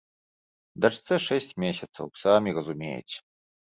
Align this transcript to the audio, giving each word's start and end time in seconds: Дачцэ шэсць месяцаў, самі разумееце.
Дачцэ 0.85 1.15
шэсць 1.27 1.55
месяцаў, 1.67 2.05
самі 2.25 2.49
разумееце. 2.61 3.17